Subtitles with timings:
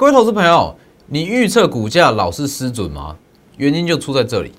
[0.00, 0.74] 各位投资朋友，
[1.08, 3.14] 你预测股价老是失准吗？
[3.58, 4.50] 原因就出在这里。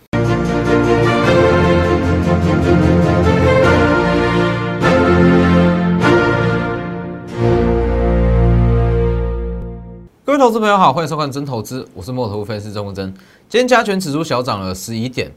[10.24, 13.12] 各位投资朋友好，欢迎收看真投资，我是墨头分析师钟国珍。
[13.50, 15.32] 今天加权指数小涨了十一点，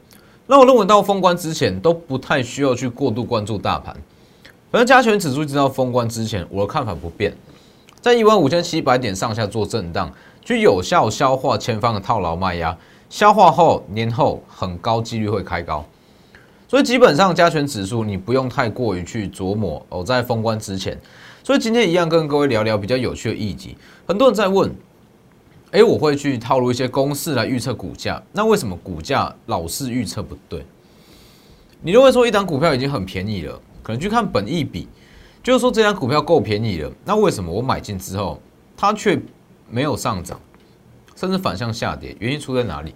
[0.45, 3.91] 那我认为到封关之前都不太需要去过度关注大盘。
[4.69, 7.35] 反正加权指数直到封关之前，我的看法不变，
[8.05, 10.13] 在一万五千七百点上下做震荡，
[10.43, 12.77] 去有效消化前方的套牢卖压，
[13.09, 15.83] 消化后年后很高几率会开高。
[16.67, 20.95] 所以基本上加权指数你不用太过于去琢磨哦，在封关之前。
[21.43, 23.75] 所以今天一样跟各位聊聊比较有趣的议题。
[24.05, 24.71] 很多人在问，
[25.71, 30.63] 哎，我会去套路一些公式来预测股价，那为什么股价老是预测不对？
[31.81, 34.87] 你认为说一档股票已经很便宜了，可能去看本益比，
[35.45, 38.41] 就是说这张股票够便宜了，那为什么我买进之后
[38.75, 39.21] 它却
[39.69, 40.41] 没有上涨，
[41.15, 42.15] 甚至反向下跌？
[42.17, 42.95] 原因出在哪里？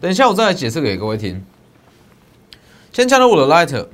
[0.00, 1.44] 等一下我再来解释给各位听。
[2.94, 3.88] 先加入我的 Lighter。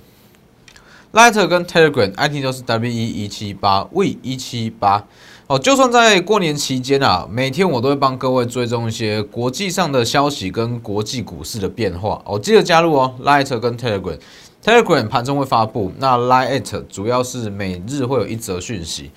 [1.13, 5.05] Lighter 跟 Telegram ID 都是 W E 一七八 V 一七八
[5.49, 5.59] 哦。
[5.59, 12.39] 就算在过年期间啊，每天我都会帮各位追踪一些国际上的消息跟国际股市的变化哦。
[12.39, 14.21] 记得加入哦，Lighter 跟 Telegram。
[14.67, 19.13] Telegram 盘中会发布，那 Lighter 主要是每日会有一则讯息。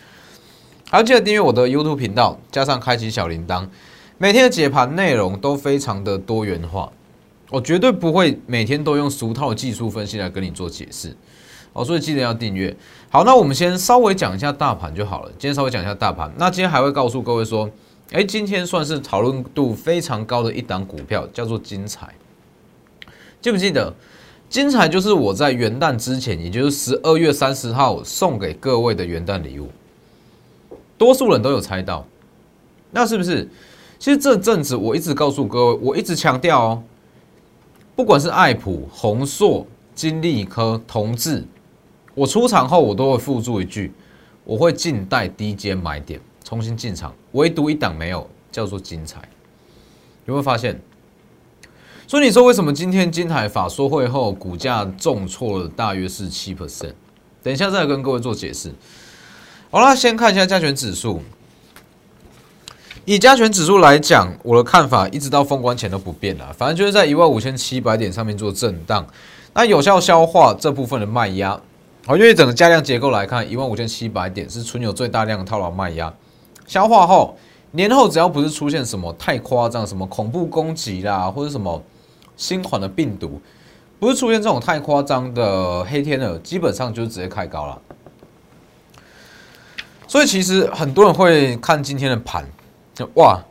[0.91, 3.67] 还要记得订阅我的 YouTube 频道，加上开启小铃铛，
[4.19, 6.91] 每天的解盘内容都非常的多元化。
[7.49, 11.17] 我绝对不会每天都用俗套的技术分析来跟你做解释。
[11.73, 12.77] 哦，所以记得要订阅。
[13.09, 15.31] 好，那我们先稍微讲一下大盘就好了。
[15.39, 16.31] 今天稍微讲一下大盘。
[16.37, 17.67] 那今天还会告诉各位说，
[18.11, 22.13] 哎，今天算是讨论度非常高的一档股票，叫做金彩。
[23.41, 23.91] 记不记得？
[24.49, 29.69] 精彩就是我在元旦之前，也就是十二月三十号送给各位的元旦礼物。
[30.97, 32.05] 多数人都有猜到，
[32.89, 33.47] 那是不是？
[33.99, 36.83] 其实这阵子我一直告诉各位，我一直强调哦，
[37.95, 41.45] 不管是爱普、宏硕、金利科、同志。
[42.15, 43.93] 我出场后，我都会附注一句：
[44.43, 47.13] 我会静待低阶买点，重新进场。
[47.33, 49.19] 唯独一档没有，叫做精彩。
[50.25, 50.81] 有没有发现？
[52.09, 56.93] 所以你说为什么今天金海法说会后股价重挫了大约是七 percent？
[57.43, 58.73] 等一下再跟各位做解释。
[59.69, 61.21] 好了，先看一下加权指数。
[63.05, 69.05] 以加权指数来讲，我的看法一直到封关前都不变了，反正就是在一万五千七百点上面做震荡，
[69.53, 71.61] 那有效消化这部分的卖压。
[72.07, 76.11] 好，因为整个加量结构来看，一万五千七百点是存有最大量的套牢卖压，
[76.65, 77.37] 消化后，
[77.73, 81.79] 年后只要不是出现什么太夸张，什么恐怖攻击啦，或者什么
[82.39, 83.41] 新款的病毒，
[83.99, 87.81] 不是出现这种太夸张的黑天鹅，基本上就是直接开高了。
[90.07, 92.45] 所以其实很多人会看今天的盘，
[93.15, 93.43] 哇，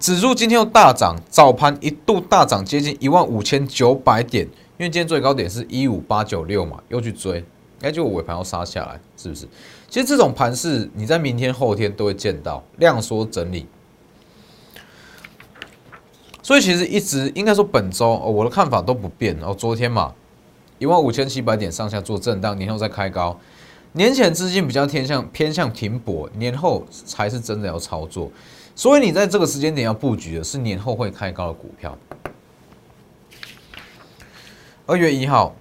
[0.00, 4.46] 指数今天又大涨，早盘一度大涨接近一万五千九百点，
[4.78, 7.44] 因为今天最高点是一五八九六嘛，又去追。
[7.82, 9.46] 哎，就尾盘要杀下来，是不是？
[9.90, 13.66] 其实这种盘势，你在明天、后天都会见到量缩整理。
[16.42, 19.36] 所以其实一直应该说本周哦，我的看法都不变。
[19.42, 20.12] 哦，昨天嘛，
[20.78, 23.38] 一万五千七百点上下做震荡，年后再开高。
[23.92, 28.30] 年前资金比较偏向偏向停泊，年后才是真的要操作。
[28.74, 31.96] 所以你在这个时间点要布局的是年后会开高的股票。
[34.86, 35.54] 二月一号，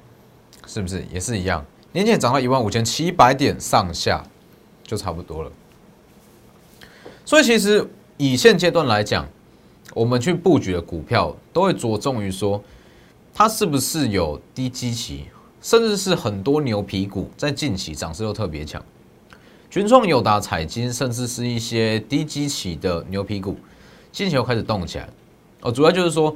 [0.66, 1.64] 是不是也是一样？
[1.92, 4.24] 年前涨到一万五千七百点上下，
[4.84, 5.52] 就差不多了。
[7.26, 7.88] 所以其实
[8.18, 9.28] 以现阶段来讲，
[9.94, 12.64] 我们去布局的股票都会着重于说，
[13.34, 15.26] 它是不是有低基期，
[15.62, 18.82] 甚至是很多牛皮股在近期涨势又特别强。
[19.70, 23.58] 群创、友达、彩金，甚至是一些低基期的牛皮股，
[24.12, 25.08] 近期又开始动起来。
[25.62, 26.36] 哦，主要就是说，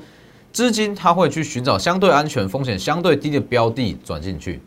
[0.54, 4.62] 资金它会去寻找相对安全、风险相对低的标的转进去。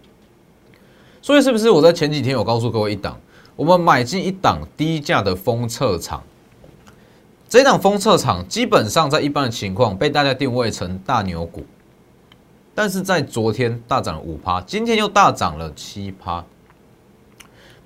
[1.22, 3.18] 所以是不是我在前几天有告诉各位一档，
[3.56, 6.22] 我们买进一档低价的封测厂，
[7.48, 11.64] 这档封测厂基本上在一般的情况被大家定位成大牛股，
[12.74, 16.44] 但是在昨天大涨了五趴，今天又大涨了七趴，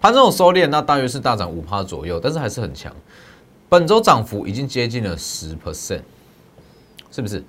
[0.01, 2.93] 盘中有收敛，那大约是大涨五趴左右，但是还是很强，
[3.69, 6.03] 本周涨幅已经接近了十 percent，
[7.13, 7.45] 是不是？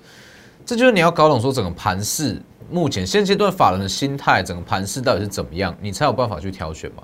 [0.65, 2.39] 这就是你要搞懂说整个盘势。
[2.71, 7.03] 目前现阶段法人的心态，整个盘势到底是怎么样，你才有办法去挑选嘛？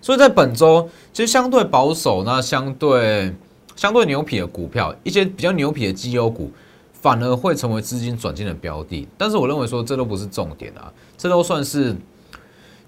[0.00, 3.34] 所以在本周，其实相对保守，那相对
[3.76, 6.50] 相对牛皮的股票，一些比较牛皮的绩优股，
[6.92, 9.06] 反而会成为资金转进的标的。
[9.16, 11.94] 但是我认为说，这都不是重点啊，这都算是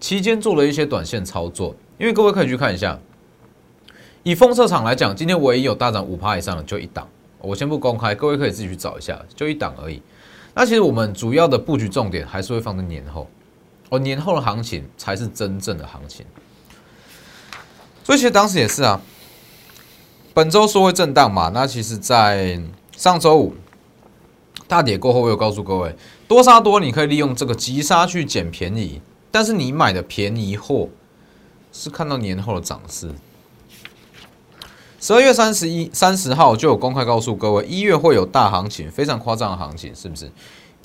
[0.00, 1.76] 期间做了一些短线操作。
[1.98, 2.98] 因为各位可以去看一下，
[4.22, 7.06] 以封测厂来讲，今天唯一有大涨五趴以上的就一档，
[7.40, 10.00] 我先不公开，各位可以自己去找一下，就一档而已。
[10.54, 13.28] 那其实我们主要的布局重点还是会放在年后，
[13.90, 16.24] 哦，年后的行情才是真正的行情。
[18.04, 19.00] 所以其实当时也是啊，
[20.38, 22.62] 本周说会震荡嘛，那其实在
[22.96, 23.54] 上周五
[24.68, 25.92] 大跌过后，我有告诉各位，
[26.28, 29.02] 多杀多，你可以利用这个急杀去捡便宜，
[29.32, 30.90] 但是你买的便宜货
[31.72, 33.10] 是看到年后的涨势。
[35.00, 40.30] 十二月三十一、三十号就有公开告诉各位，一月会有大行情，非常夸张的行情，是不是？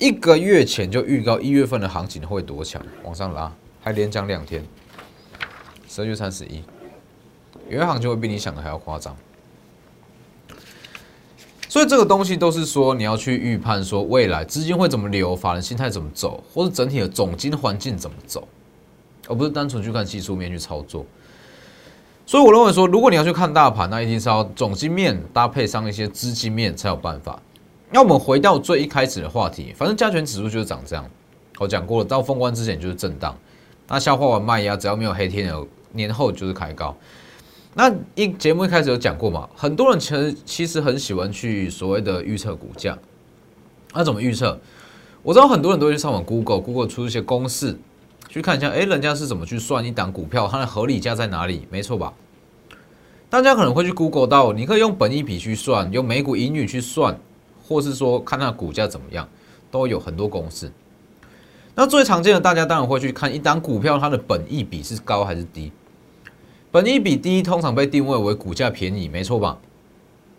[0.00, 4.66] 一个月前就预告一月份的行情会多强，往上拉，还连讲两天。
[5.88, 6.64] 十二月三十一，
[7.68, 9.16] 有些行情会比你想的还要夸张。
[11.74, 18.46] 所以这个东西都是说你要去预判，说未来资金会怎么流，法人心态怎么走，或者整体的总金环境怎么走，
[19.26, 21.04] 而不是单纯去看技术面去操作。
[22.24, 27.42] 所以我认为说，如果你要去看大盘，那一定是要总金面搭配上一些资金面才有办法。
[27.90, 31.04] 那我们回到最一开始的话题，反正加权指数就是长这样。
[31.58, 33.36] 我讲过了，到封关之前就是震荡，
[33.88, 36.96] 那消化完卖压，只要没有黑天鹅，年后就是开高。
[37.74, 42.96] 那一节目一开始有讲过嘛，很多人其实其实很喜欢去所谓的预测股价。
[43.92, 44.58] 那怎么预测？
[45.22, 47.76] 我知道很多人都去上网 Google，Google 出一些公式。
[48.28, 51.68] 去看一下，哎，人家是怎么去算一档股票，它的合理价在哪里？
[51.70, 52.12] 没错吧？
[53.30, 57.16] 大家可能会去 Google 到，你可以用本益比去算，用每股盈余去算，
[57.66, 59.28] 或是说看它的股价怎么样，
[59.70, 60.70] 都有很多公式。
[61.76, 65.70] 那最常见的，大家当然会去看一档股票它的本益比是高还是低。
[66.74, 69.56] 本益比低，通常被定位为股价便宜，没错吧？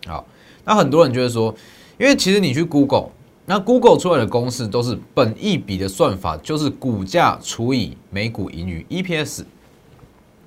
[0.06, 0.28] 好，
[0.66, 1.56] 那很多人就会说，
[1.98, 3.08] 因为其实你去 Google。
[3.46, 9.46] 那 Google 出来的公式都是本益比的算法，就是股价除以每股盈余 EPS，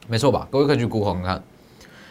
[0.06, 0.46] 没错吧？
[0.50, 1.42] 各位可以去 Google 看。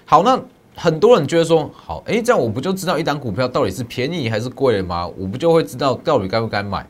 [0.05, 0.41] 好，那
[0.73, 5.05] 很多人觉得说，好，哎，这样我不就知道一档股票到底是便宜还是贵了吗？
[5.15, 6.83] 我不就会知道到底该不该买？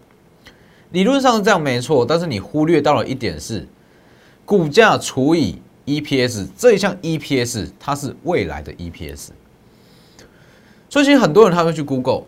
[0.91, 3.67] 理论上是这样没错，但是你忽略到了一点是，
[4.45, 5.57] 股价除以
[5.87, 9.29] EPS 这一项 EPS 它是未来的 EPS，
[10.89, 12.25] 所以其实很多人他会去 Google。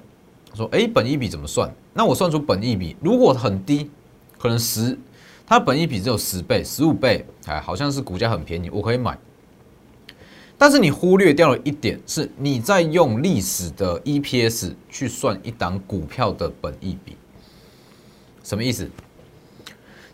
[0.56, 1.71] 说哎，本益比怎么算？
[1.94, 3.91] 那我算出本益比，如果很低，
[4.39, 4.97] 可能十，
[5.45, 9.15] 它本益比只有十倍、十五倍，哎，好像是股价很便宜，我可以买。
[10.57, 17.15] 但是你忽略掉了一点，是你在用历史的 EPS 去算一档股票的本益比，
[18.44, 18.89] 什么意思？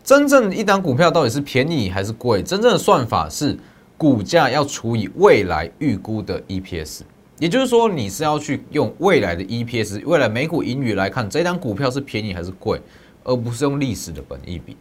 [0.06, 2.40] 真正一档股票到底是便宜还是贵？
[2.40, 3.58] 真正的算法是
[3.98, 7.00] 股价要除以未来预估的 EPS。
[7.40, 12.80] 也就是说，你是要去用未来的 EPS、未来每股盈余来看这张股票是便宜还是贵，
[13.24, 14.76] 而不是用历史的本益比。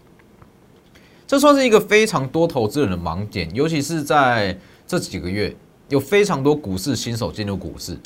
[1.25, 4.55] 这算是一个非常多投资人的盲点，尤其是在
[4.85, 5.55] 这几个月，
[5.89, 7.97] 有非常多股市新手进入股市，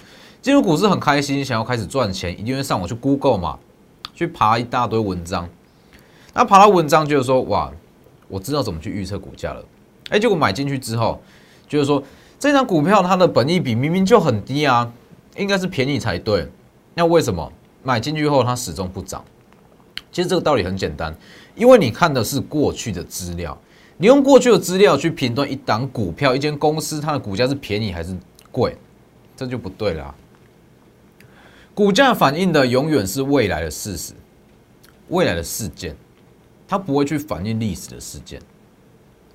[0.42, 3.60] 进入股市很开心，想要开始赚钱，一定会上网去 Google 嘛，
[4.16, 5.50] 去爬一大堆文章。
[6.39, 7.69] 那爬到文章就是说，哇，
[8.30, 9.62] 我知道怎么去预测股价了。
[10.09, 11.21] 哎，结果买进去之后，
[11.68, 12.01] 就是说。
[12.39, 14.89] 这张股票它的本益比明明就很低啊，
[15.36, 16.47] 应该是便宜才对。
[16.94, 17.51] 那为什么
[17.83, 19.21] 买进去后它始终不涨？
[20.13, 21.13] 其实这个道理很简单，
[21.56, 23.59] 因为你看的是过去的资料，
[23.97, 28.18] 你用过去的资料去评断一档股票、一间公司它的股价是便宜还是
[28.50, 28.77] 贵，
[29.35, 30.15] 这就不对了。
[31.73, 34.13] 股价反映的永远是未来的事实、
[35.09, 35.94] 未来的事件，
[36.69, 38.42] 它不会去反映历史的事件。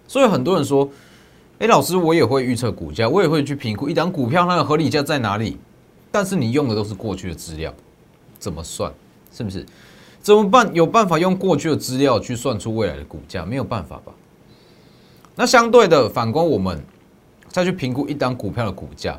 [0.09, 0.89] 所以很多人说。
[1.61, 5.57] 哎，老师，我也会预测股价，我也会去评估一档股票它的合理价在哪里。
[6.11, 7.73] 但是你用的都是过去的资料，
[8.41, 8.93] 怎么算？
[9.33, 9.65] 是不是？
[10.21, 10.69] 怎么办？
[10.75, 13.45] 有办法用过去的资料去算出未来的股价？
[13.45, 14.13] 没有办法吧？
[15.37, 16.85] 那相对的，反观我们
[17.49, 19.17] 再去评估一档股票的股价，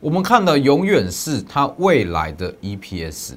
[0.00, 3.32] 我们看的永远是它未来的 EPS。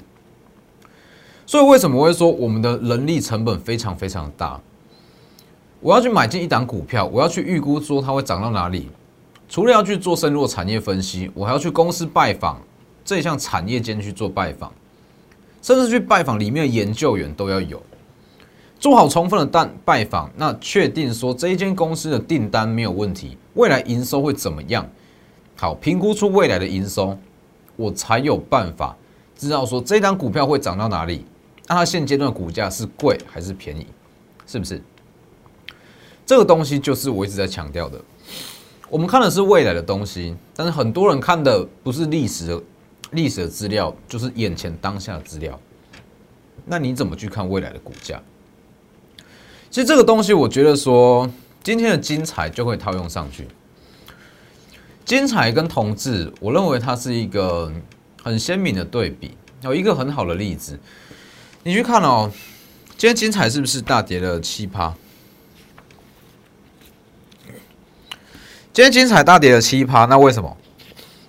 [1.46, 4.60] 所以为什么会说我们的人力成本非常非常大？
[5.80, 8.88] 我要去买进一档股票，我要去预估说它会涨到哪里。
[9.46, 12.60] 除了要去做深入的产业分析，我还要去公司拜访
[13.04, 14.72] 这一项产业间去做拜访，
[15.60, 17.80] 甚至去拜访里面的研究员都要有，
[18.80, 24.88] 做好充分的单拜访，那确定说这一间公司的订单没有问题，未来营收会怎么样？
[25.56, 27.16] 好，评估出未来的营收，
[27.76, 28.96] 我才有办法
[29.36, 31.26] 知道说这档股票会涨到哪里，
[31.66, 33.86] 那它现阶段股价是贵还是便宜，
[34.46, 34.80] 是不是？
[36.26, 38.00] 这个东西就是我一直在强调的，
[38.88, 42.62] 我们看的是未来的东西，但是很多人看的不是历史的
[43.10, 45.58] 历史的资料，就是眼前当下的资料。
[46.64, 48.22] 那你怎么去看未来的股价？
[49.70, 51.30] 其实这个东西，我觉得说
[51.62, 53.46] 今天的精彩就会套用上去。
[55.04, 57.70] 精彩跟同志，我认为它是一个
[58.22, 59.36] 很鲜明的对比。
[59.60, 60.78] 有一个很好的例子，
[61.66, 62.30] 你去看哦，
[62.98, 64.94] 今天精彩是不是大跌了七趴？
[68.70, 70.54] 今天精彩大跌了七趴，那为什么？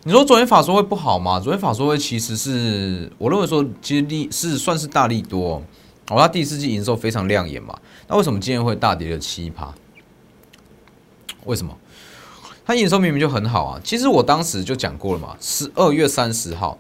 [0.04, 1.40] 你说昨天法说会不好吗？
[1.40, 5.64] 昨天法说会其实是我认为说，其实利是算是大利多，
[6.10, 7.74] 哦，它第四季营收非常亮眼嘛。
[8.10, 9.74] 那为什么今天会大跌了七趴？
[11.46, 11.78] 为什么？
[12.66, 13.82] 它营收明明就很好啊！
[13.82, 16.78] 其实我当时就讲过了嘛，十二月三十号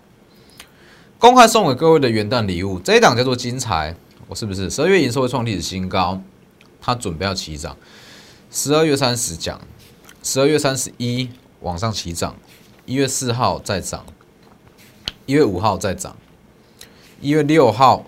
[1.25, 3.95] 公开送给各位的元旦礼物，这一档叫做金财，
[4.27, 6.21] 我是不是十二月营收会创历史新高？
[6.79, 7.75] 它准备要起涨，
[8.51, 9.59] 十二月三十讲，
[10.21, 11.27] 十二月三十一
[11.61, 12.35] 往上起涨，
[12.85, 14.05] 一月四号再涨，
[15.25, 16.15] 一月五号再涨，
[17.19, 18.05] 一月六号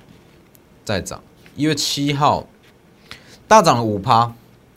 [0.85, 1.23] 再涨，
[1.55, 2.45] 一月七号
[3.47, 4.31] 大涨了五趴。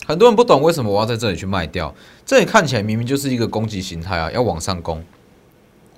[0.07, 1.95] 很多人不懂为什么我要在这里去卖掉，
[2.25, 5.05] 这里看起来明明就是一个攻击形态啊，要往上攻。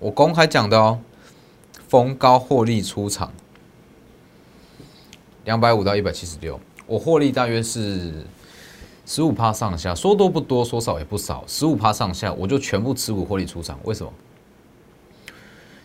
[0.01, 0.99] 我公开讲的哦，
[1.93, 3.31] 逢高获利出场，
[5.45, 8.25] 两百五到一百七十六，我获利大约是
[9.05, 13.79] 十五趴上下，说多不多，说少也不少，十五趴上下我就全部持股获利出场。
[13.85, 14.11] 为什么？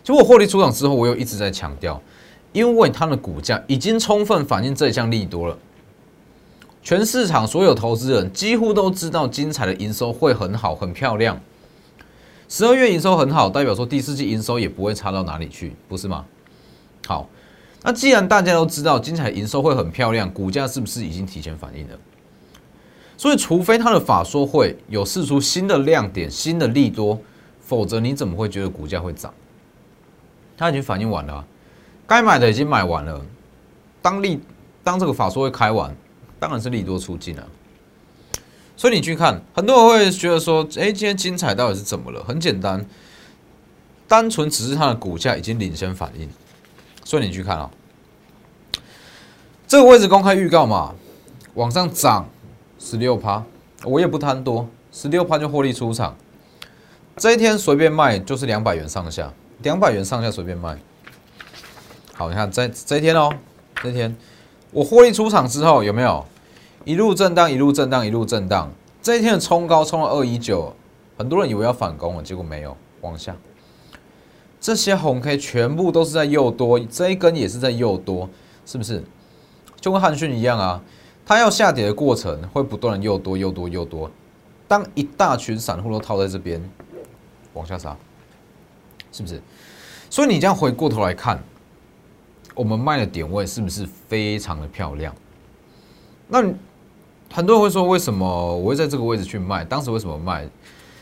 [0.02, 2.00] 结果获利出场之后，我又一直在强调，
[2.54, 5.58] 因为它的股价已经充分反映这项利多了。
[6.82, 11.38] 全市场所有投资人几乎都知道，精彩的营收会很好、很漂亮。
[12.48, 16.24] 十二月营收很好，代表说第四季营收也不会差到哪里去，不是吗？
[17.06, 17.28] 好，
[17.82, 21.98] 那既然大家都知道精彩营收会很漂亮，股价是不是已经提前反应了？
[23.16, 27.20] 所以，除非它的法说会有试出新的亮点、新的利多，
[27.60, 29.32] 否则你怎么会觉得股价会涨？
[30.56, 31.44] 它已经反应完了，
[32.06, 33.20] 该买的已经买完了。
[34.00, 34.40] 当利
[34.82, 35.94] 当这个法说会开完。
[36.40, 37.44] 当然是利多出尽了，
[38.78, 42.22] 所以你去看，很多人会觉得说，哎，今天精彩到底是怎么了？
[42.22, 42.86] 很简单，
[44.06, 46.30] 单纯只是它的股价已经领先反应。
[47.04, 47.68] 所以你去看啊，
[49.66, 50.94] 这个位置公开预告嘛，
[51.54, 52.30] 往上涨
[52.78, 53.42] 十六趴，
[53.82, 56.16] 我也不贪多，十六趴就获利出场。
[57.16, 59.32] 这一天随便卖就是两百元上下，
[59.64, 60.78] 两百元上下随便卖。
[62.14, 63.28] 好，你看这这一天哦，
[63.82, 64.16] 这一天。
[64.70, 66.24] 我获利出场之后有没有
[66.88, 68.72] 一路震荡，一路震荡，一路震荡？
[69.02, 70.74] 这一天的冲高冲到二一九，
[71.18, 73.36] 很多人以为要反攻了，结果没有往下。
[74.58, 78.26] 这些红 K 全部都是在诱多，这一根也是在诱多，
[78.64, 79.04] 是不是？
[79.78, 80.82] 就跟汉逊一样啊，
[81.26, 84.10] 它要下跌的过程会不断的诱多、诱多、诱多。
[84.66, 86.58] 当一大群散户都套在这边，
[87.52, 87.94] 往下杀，
[89.12, 89.38] 是不是？
[90.08, 91.38] 所以你这样回过头来看。
[92.54, 95.14] 我们卖的点位是不是非常的漂亮？
[96.26, 96.42] 那
[97.32, 99.64] 很多人会说，为什么我会在这个位置去卖？
[99.64, 100.44] 当时为什么卖？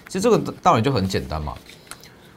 [0.09, 1.54] 其实这个道理就很简单嘛。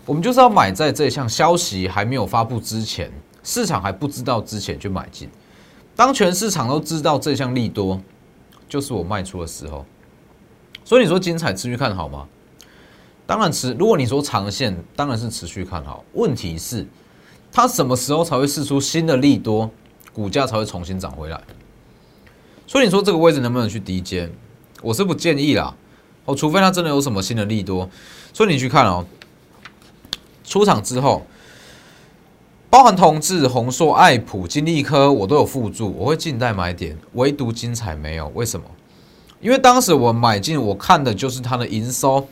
[0.05, 3.11] 我们就是要买在这项消息还没有发布之前，
[3.43, 5.29] 市场还不知道之前去买进。
[5.95, 7.99] 当全市场都知道这项利多，
[8.67, 9.85] 就是我卖出的时候。
[10.83, 12.27] 所以你说精彩持续看好吗？
[13.25, 13.73] 当然持。
[13.73, 16.03] 如果你说长线，当然是持续看好。
[16.13, 16.87] 问题是。
[17.51, 19.67] 它什么时候才会试出新的利多，
[20.13, 21.41] 股价才会重新涨回来？
[22.69, 24.29] 所以你说这个位置能不能去低接？
[24.83, 25.75] 我是不建议啦。
[26.25, 27.89] 哦，除非它真的有什么新的利多。
[28.31, 29.07] 所以你去看哦，
[30.43, 31.25] 出场之后，
[32.69, 38.27] 包含同志、宏硕、爱普、金利科，我都有附注，我会静待买点，唯独精彩没有。
[38.35, 38.67] 为什么？
[39.41, 42.27] 因为当时我买进，我看的就是它的营收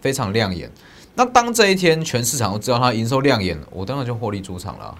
[0.00, 0.70] 非常亮眼。
[1.16, 4.96] 那当这一天全市场都知道它营收亮眼，我当然就获利出场了，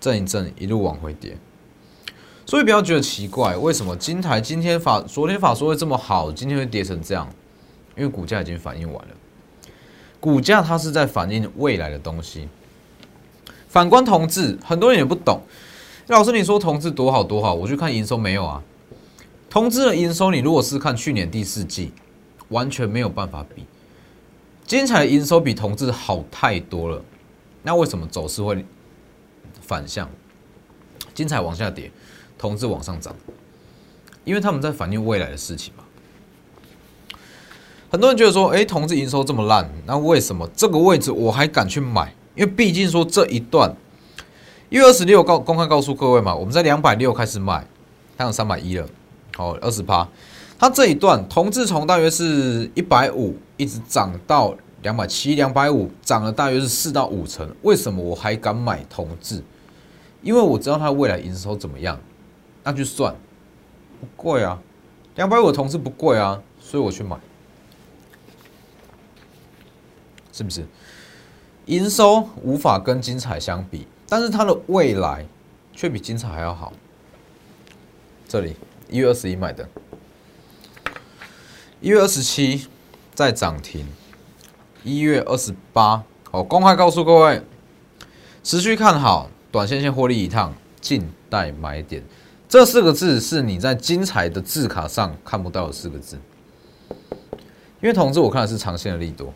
[0.00, 1.38] 震一震一路往回跌，
[2.46, 7.28] 所以不要觉得奇怪，为什么金台今天法昨天法说会这么好，今天会跌成这样？
[7.96, 9.14] 因为股价已经反应完了，
[10.20, 12.48] 股价它是在反映未来的东西。
[13.68, 15.40] 反观同志，很多人也不懂，
[16.08, 18.62] 老师你说同志多好多好，我去看营收没有啊？
[19.48, 21.92] 同志的营收你如果是看去年第四季，
[22.48, 23.64] 完全没有办法比。
[24.66, 27.02] 精彩的营收比同志好太多了，
[27.62, 28.64] 那为什么走势会
[29.60, 30.10] 反向？
[31.14, 31.92] 精彩往下跌，
[32.44, 33.16] 同志往上涨，
[34.22, 35.84] 因为他们在反映未来的事情嘛。
[37.90, 42.14] 很多人觉得说，哎，同志营收这么烂，那为什么这个位置我还敢去买？
[42.34, 43.74] 因为毕竟说这一段
[44.68, 47.66] 一月二十六告公开告诉各位嘛，我们在两百六开始买，
[48.18, 48.86] 它有三百一了，
[49.34, 50.06] 好二十八。
[50.58, 57.50] 它这一段同志从大约是一百五一直涨到两百七，两百五涨了大约是四到五成。
[57.62, 59.42] 为什么我还敢买铜质？
[60.20, 61.98] 因为我知道它未来营收怎么样，
[62.64, 63.14] 那就算
[64.00, 64.60] 不贵啊，
[65.14, 67.16] 两百五同志不贵啊，所以我去买。
[70.32, 70.66] 是不是？
[71.66, 75.24] 营收无法跟精彩相比，但是它的未来
[75.72, 76.72] 却比精彩还要好。
[78.26, 78.56] 这里
[78.90, 79.68] 一月二十一买的，
[81.80, 82.66] 一月二十七
[83.14, 83.86] 在涨停，
[84.82, 86.02] 一月二十八
[86.32, 87.42] 哦，公开告诉各位，
[88.42, 92.02] 持续看好，短线先获利一趟，静待买点。
[92.54, 96.16] 这四个字是你在精彩的字卡上看不到的四个字，
[97.80, 99.34] 因为同志我看的是长线的利多。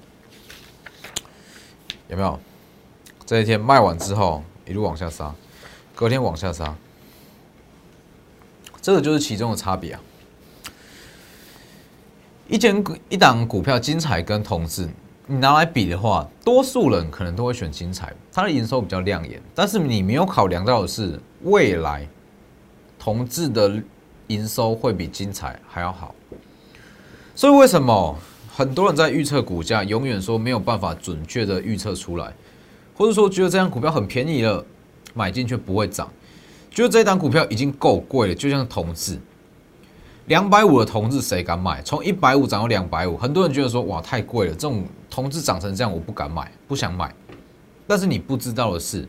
[2.07, 2.39] 有没有？
[3.27, 5.35] 这一天卖完之后一路往下杀，
[5.97, 6.77] 隔天往下杀，
[8.81, 10.01] 这个就是其中的差别啊。
[12.47, 14.89] 一间一档股票精彩跟同志，
[15.27, 19.43] 你拿来比的话，多数人可能都会选精彩，它的营收比较亮眼。
[19.57, 22.07] 但是你没有考量到的是，未来
[22.99, 23.81] 同志的
[24.27, 26.15] 营收会比精彩还要好。
[27.35, 28.17] 所以为什么？
[28.51, 32.33] 很多人在预测股价，永远说没有办法准确的预测出来，
[32.97, 34.67] 或者说觉得这张股票很便宜了，
[35.15, 36.11] 买进却不会涨，
[36.69, 39.17] 觉得这一档股票已经够贵了，就像同志，
[40.27, 41.81] 两百五的同志谁敢买？
[41.83, 47.15] 从一百五涨到两百五，很多人觉得说哇太贵了，这种同志涨成这样我不敢买，不想买。
[47.87, 49.07] 但是你不知道的是，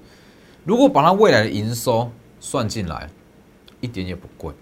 [0.63, 2.08] 如果把它未来的营收
[2.39, 3.10] 算进来，
[3.81, 4.53] 一点也不贵。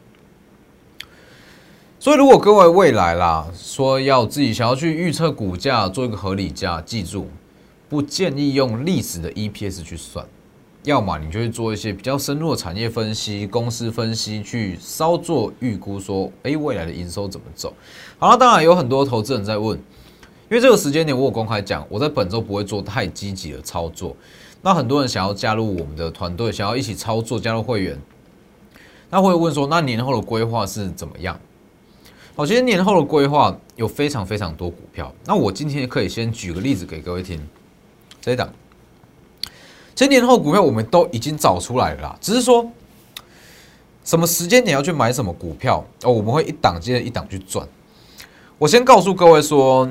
[1.99, 7.27] 所以，如果各位未来啦说要自己想要去预测股价，做一个合理价，记住，
[7.89, 10.23] 不建议用历史的 EPS 去算，
[10.83, 17.73] 要么你就会做一些比较深入的产业分析、公司分析，去稍作预估，说，哎，未来的营收怎么走？
[18.19, 19.75] 好了，当然有很多投资人在问，
[20.49, 24.15] 因为这个时间点我有公开讲，我在本周不会做太积极的操作。
[24.61, 27.99] 那很多人想要加入我们的团队，想要一起操作，加入会员，
[29.09, 31.39] 那会问说，那年后的规划是怎么样？
[32.35, 35.13] 好，其实年后的规划有非常非常多股票。
[35.25, 37.41] 那我今天可以先举个例子给各位听。
[38.21, 38.51] 这一档，
[39.95, 42.69] 其实年后股票我们都已经找出来了，只是说
[44.03, 47.67] 什么时间点要去买什么股票哦，我们会一档接着一档去赚。
[48.57, 49.89] 我先告诉各位说，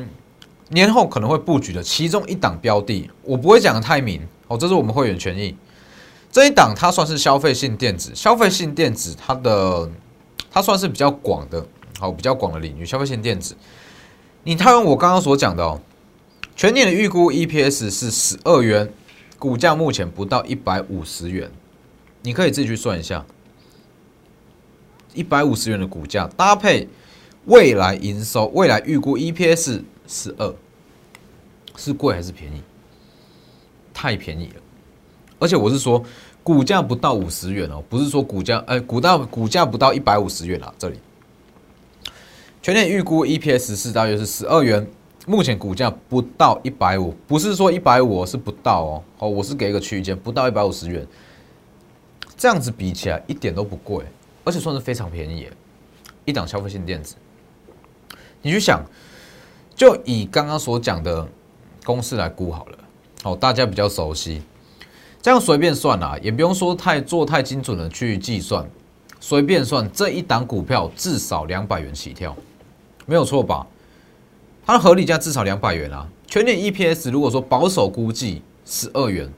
[0.68, 5.56] 年后可能会布局的其中一档标的，我不会讲的太明哦，这是我们会员权益。
[6.36, 9.90] 这一档它算是消费性电子，消费性电子它的
[10.50, 11.66] 它算是比较广的。
[11.98, 13.56] 好，比较广的领域，消费性电子。
[14.42, 15.80] 你套用我刚刚所讲的哦，
[16.54, 18.92] 全年的预估 EPS 是十二元，
[19.38, 21.50] 股价目前不到一百五十元，
[22.20, 23.24] 你可以自己去算一下，
[25.14, 26.86] 一百五十元的股价搭配
[27.46, 30.54] 未来营收，未来预估 EPS 十二，
[31.76, 32.60] 是贵还是便宜？
[33.94, 34.60] 太便宜了，
[35.38, 36.04] 而且我是说
[36.46, 41.00] 股价不到五十元哦，不是说股价，哎，股到股价不到一百五十元啊，这里。
[42.62, 44.86] 全年预估 EPS 是大约是十二元，
[45.26, 51.04] 目前股价不到一百五，不是说一百五是不到哦，哦，我是给一个区间，不到一百五十元，
[52.36, 54.04] 这样子比起来一点都不贵，
[54.44, 55.48] 而且算是非常便宜，
[56.24, 57.16] 一档消费性电子，
[58.40, 58.84] 你去想，
[59.74, 61.26] 就以刚刚所讲的
[61.84, 62.78] 公式来估好了，
[63.24, 64.42] 哦，大家比较熟悉，
[65.26, 68.64] 这样随便算啊，也不用说太做太精准的去计算，
[69.18, 72.32] 随便算这一档股票至少两百元起跳。
[73.06, 73.66] 没有错吧？
[74.64, 76.06] 它的合理价至少两百元啊！
[76.28, 79.28] 全年 EPS 如果说保守估计十二元，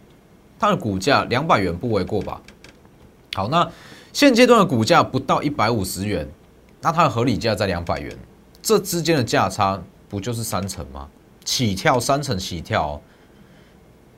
[0.59, 2.39] 它的股价两百元不为过吧？
[3.33, 3.67] 好，那
[4.13, 6.29] 现阶段的股价不到一百五十元，
[6.83, 8.15] 那它的合理价在两百元，
[8.61, 11.09] 这之间的价差不就是三成吗？
[11.47, 13.01] 起跳三成起跳，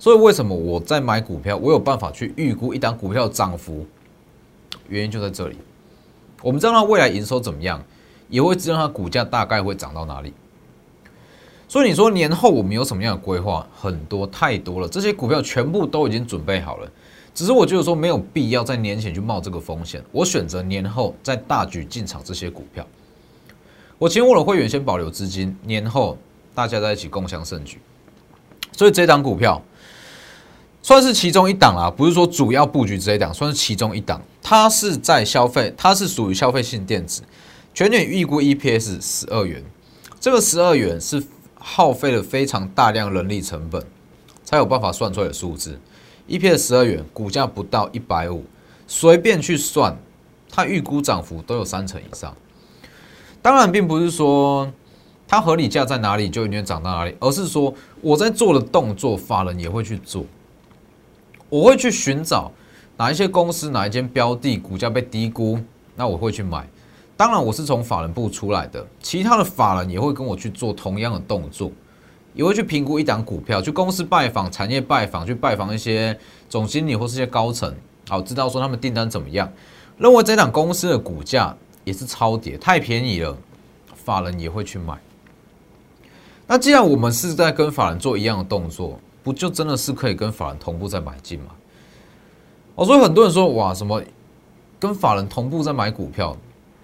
[0.00, 3.86] 所以为什么我在买股票，我有办法去预估一档股票的涨幅？
[4.88, 5.56] 原因就在这里。
[6.42, 7.80] 我们知道它未来营收怎么样？
[8.30, 10.32] 也会知道它股价大概会涨到哪里，
[11.68, 13.66] 所以你说年后我们有什么样的规划？
[13.76, 16.88] 很多太多了，这些股票全部都已经准备好了，
[17.34, 22.86] 只是我觉得说没有必要在年前去冒这个风险，我选择年后再大举进场这些股票。
[23.98, 26.16] 我请我的会员先保留资金，年后
[26.54, 27.78] 大家在一起共享盛举。
[28.72, 29.60] 所以这档股票
[30.82, 34.20] 算是其中一档啦，不是说主要布局这一档，算是其中一档。
[34.42, 37.22] 它是在消费，它是属于消费性电子。
[37.74, 39.62] 全年预估 EPS 十二元，
[40.18, 41.22] 这个十二元是
[41.54, 43.84] 耗费了非常大量人力成本
[44.42, 45.78] 才有办法算出来的数字。
[46.28, 48.44] EPS 十二元，股价不到一百五，
[48.86, 49.96] 随便去算，
[50.50, 52.34] 它预估涨幅都有三成以上。
[53.42, 54.72] 当然，并不是说
[55.28, 60.24] 它合理价在哪里就永远涨到哪里，而是说我在做的动作，法人也会去做。
[61.50, 62.50] 我会去寻找
[62.96, 65.58] 哪一些公司、哪一间标的股价被低估，
[65.96, 66.66] 那我会去买。
[67.16, 71.70] 当然，我是从法人部出来的，其他的法人也会跟我去做同样的动作，
[72.32, 77.74] 也会去评估一档股票，去公司拜访、产业拜访，去拜访一些总经理或是一些高层，
[78.08, 79.52] 好知道说他们订单怎么样，
[79.98, 83.36] 认为这档公司的股价也是超跌，太便宜了，
[83.94, 84.96] 法人也会去买。
[86.46, 91.46] 那既然我们是在跟法人做一样的动作，不就真的是可以跟法人同步在买进吗？
[92.74, 94.02] 哦，所以很多人说哇，什么
[94.78, 96.36] 跟法人同步在买股票，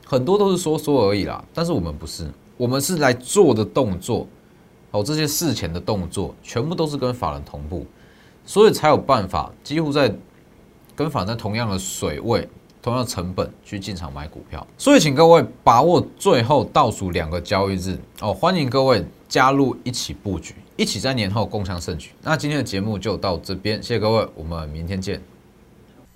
[0.04, 1.42] 很多都是说说而已啦。
[1.54, 4.26] 但是我们不是，我们是来做的动作。
[4.92, 7.84] 哦，这些事前的动作全部都是跟法人同步，
[8.46, 10.14] 所以才有办法几乎在
[10.94, 12.48] 跟法人在同样的水位、
[12.86, 14.64] 同样的成本去进场买股票。
[14.78, 22.12] 所以，请各位把握最后倒数两个交易日哦，欢迎各位加入一起布局，一起在年后共享盛举。
[22.22, 25.20] 那今天的节目就到这边，谢谢各位，我们明天见。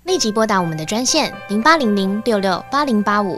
[0.05, 3.37] 立即拨打我们的专线零八零零六六八零八五。